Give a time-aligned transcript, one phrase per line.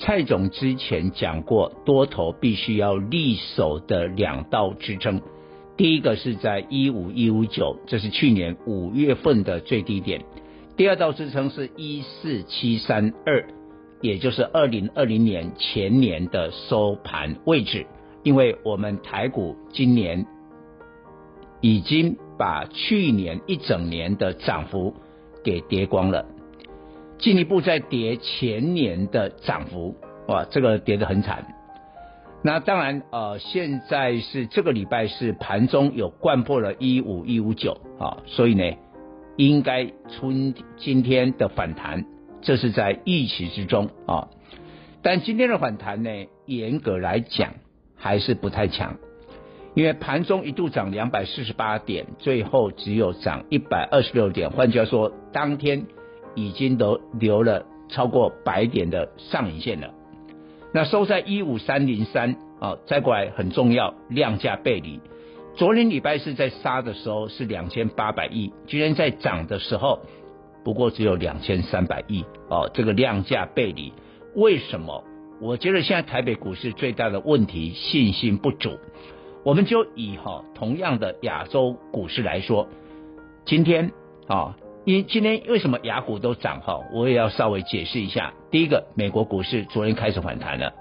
[0.00, 5.20] 蔡总之前讲过，多头必须要立守的两道支撑，
[5.76, 10.22] 第一个是在一五一五九，这是去年五月份的最低点；
[10.76, 13.46] 第二道支撑是一四七三二，
[14.00, 17.86] 也就是二零二零年前年的收盘位置。
[18.22, 20.26] 因为我们台股今年
[21.60, 22.16] 已经。
[22.40, 24.94] 把去年一整年的涨幅
[25.44, 26.24] 给跌光了，
[27.20, 29.94] 进一步再跌前年的涨幅，
[30.26, 31.44] 哇，这个跌得很惨。
[32.42, 38.64] 那当然，呃，现在是这个礼拜是盘中有灌破了一五一五九啊，所以呢，
[39.36, 42.06] 应该春今天的反弹，
[42.40, 44.28] 这是在预期之中啊。
[45.02, 46.10] 但今天的反弹呢，
[46.46, 47.52] 严格来讲
[47.94, 48.96] 还是不太强。
[49.74, 55.86] 因为盘中一度涨两百四十八点，最后只有涨一百二十六点，换句话说，当天
[56.34, 59.90] 已经都留了超过百点的上影线了。
[60.72, 65.00] 那收在一五三零三啊，再过来很重要，量价背离。
[65.56, 70.00] 昨天礼拜四在杀的时候是两千八百亿，今天在涨的时候
[70.64, 73.92] 不过只有两千三百亿哦，这个量价背离，
[74.36, 75.02] 为什么？
[75.40, 78.78] 我觉得现在台北股市最大的问题，信心不足。
[79.42, 82.68] 我们就以哈同样的亚洲股市来说，
[83.46, 83.90] 今天
[84.28, 84.54] 啊，
[84.84, 86.80] 因今天为什么雅股都涨哈？
[86.92, 88.32] 我也要稍微解释一下。
[88.50, 90.72] 第一个，美国股市昨天开始反弹了，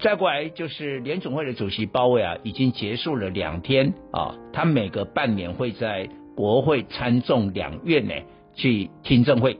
[0.00, 8.14] 再过来就是联总会的主席鲍威尔已经结束了两天啊，他每隔半年会在国会参众两院呢
[8.54, 9.58] 去听证会，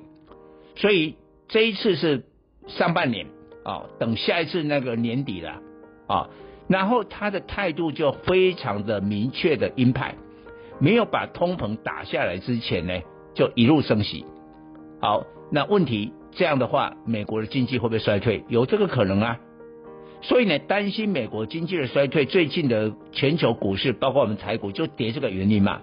[0.75, 1.15] 所以
[1.49, 2.25] 这一次是
[2.67, 3.27] 上半年
[3.65, 5.61] 啊，等下一次那个年底了
[6.09, 6.29] 啊。
[6.67, 10.17] 然后他的态度就非常的明确的鹰派，
[10.81, 13.01] 没有把通膨打下来之前呢，
[13.35, 14.25] 就一路升息。
[15.01, 18.45] 好，那问题这样的话，美国的经济会不会衰退？
[18.49, 19.39] 有这个可能啊。
[20.23, 25.81] 所以呢，担心美国经济的衰退，最近的全球股市，包括我们台股，就跌这个原因嘛。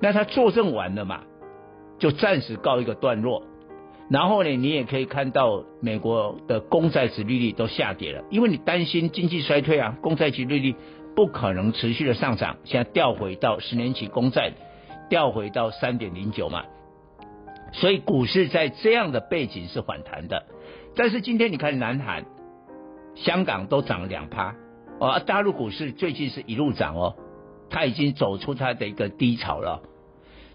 [0.00, 1.22] 那他作证完了嘛，
[1.98, 3.42] 就暂时告一个段落。
[4.10, 10.74] 然后呢，你也可以看到美国的公债殖利率都下跌了，因为你担心经济衰退啊，公债殖利率
[11.16, 14.52] 不可能持续的上涨，现在调回到十年期公债，
[15.08, 16.64] 调回到三点零九嘛，
[17.72, 20.46] 所以股市在这样的背景是反弹的。
[20.96, 22.24] 但是今天你看南韩、
[23.14, 24.54] 香港都涨了两趴，
[24.98, 27.14] 哦，大陆股市最近是一路涨哦，
[27.70, 29.82] 它已经走出它的一个低潮了。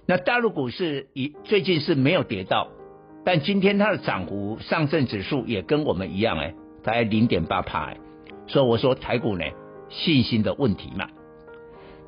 [0.06, 2.68] 那大陆股市一最近是没有跌到。
[3.24, 6.54] 但今天它的涨幅，上证指数也跟我们一样哎，
[6.84, 7.98] 大概零点八趴哎，
[8.46, 9.44] 所以我说台股呢
[9.90, 11.08] 信心的问题嘛。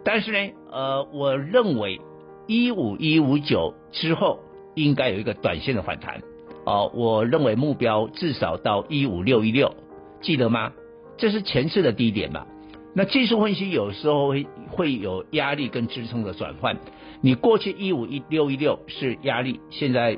[0.04, 2.00] 但是呢，呃，我认为
[2.46, 4.42] 一五一五九之后
[4.84, 6.22] 应该有一个短线的反弹
[6.66, 9.76] 哦，我认为目标至少到一五六一六，
[10.22, 10.72] 记得吗？
[11.18, 12.46] 这是前次的低点嘛。
[12.94, 16.78] 那技术分析有时候会会有压力跟支撑的转换，
[17.22, 20.18] 你过去一五一六一六是压力，现在。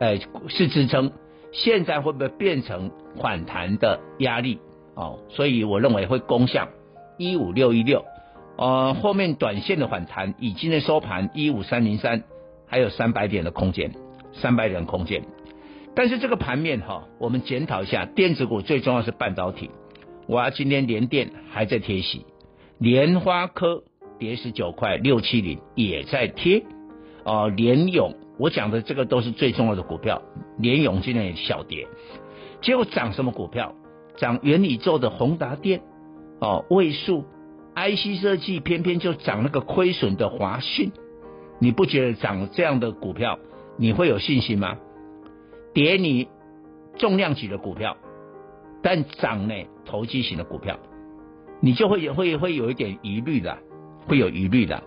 [0.00, 0.18] 呃，
[0.48, 1.12] 是支撑，
[1.52, 4.58] 现在会不会变成反弹的压力？
[4.94, 6.68] 哦，所以我认为会攻向
[7.18, 8.06] 一五六一六，
[8.56, 12.24] 呃，后面短线的反弹，以今天收盘一五三零三，
[12.66, 13.92] 还有三百点的空间，
[14.32, 15.22] 三百点空间。
[15.94, 19.70] 但是这个盘面哈、我们检讨一下，电子股最重要是半导体。
[20.26, 22.24] 我要，今天联电还在贴息，
[22.78, 23.82] 莲花科
[24.18, 26.60] 跌十九块六七零也在贴，
[27.24, 28.14] 哦、呃，联咏。
[28.38, 30.22] 我讲的这个都是最重要的股票，
[30.58, 31.88] 联咏今天也小跌，
[32.62, 33.74] 结果涨什么股票？
[34.16, 35.82] 涨元宇宙的宏达电，
[36.40, 37.24] 哦，位数
[37.74, 40.92] ，IC 设计偏偏就涨那个亏损的华讯，
[41.58, 43.38] 你不觉得涨这样的股票
[43.80, 44.76] 你会有信心吗？
[45.72, 46.28] 跌你
[46.98, 47.96] 重量级的股票，
[48.82, 49.54] 但涨呢
[49.86, 50.78] 投机型的股票，
[51.62, 53.56] 你就会会会有一点疑虑的，
[54.06, 54.82] 会有疑虑的。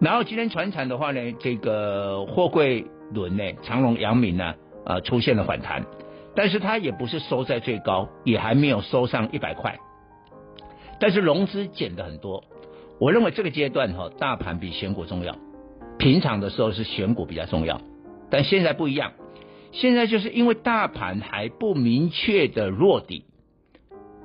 [0.00, 2.84] 然后今天传产的话呢，这个货柜
[3.14, 4.54] 轮呢，长荣、阳明呢，
[4.84, 5.86] 呃，出现了反弹，
[6.34, 9.78] 但是它也不是收在最高，也还没有收上一百块，
[11.00, 12.44] 但是融资减的很多。
[13.00, 15.34] 我认为这个阶段哈，大盘比选股重要。
[15.96, 17.80] 平常的时候是选股比较重要，
[18.34, 19.12] 但现在不一样，
[19.70, 23.26] 现在就是因为大盘还不明确的落底，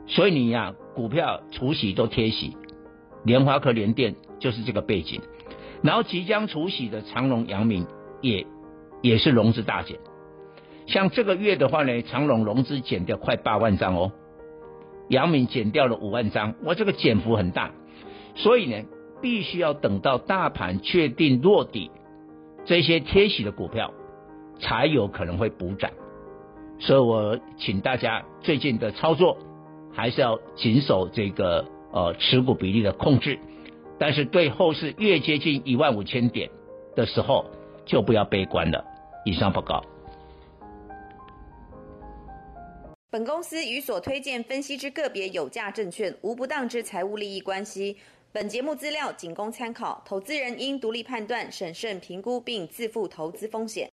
[0.07, 2.57] 所以你呀，股票除息都贴息，
[3.23, 5.21] 联发科、联电就是这个背景。
[5.83, 7.85] 然后即将除息的长荣、阳明
[8.19, 8.47] 也
[9.03, 10.00] 也是融资大减，
[10.88, 14.11] 像这个月的话呢，长荣融资减掉快八万张哦，
[15.07, 17.73] 阳明减掉了五万张，哇，这个减幅很大，
[18.33, 18.85] 所以呢，
[19.21, 21.91] 必须要等到大盘确定落底，
[22.65, 23.94] 这些贴息的股票
[24.59, 25.91] 才有可能会补涨，
[26.79, 29.38] 所以我请大家最近的操作
[29.94, 33.39] 还是要谨守这个呃持股比例的控制。
[33.97, 36.50] 但是对后市越接近一万五千点
[36.95, 37.45] 的时候，
[37.85, 38.83] 就不要悲观了。
[39.25, 39.83] 以上报告。
[43.11, 47.97] 本公司与所推荐分析之个别有价证券无不当之财务利益关系。
[48.31, 53.88] 本节目资料仅供参考，投资人应独立判断、审慎评估并自负投资风险。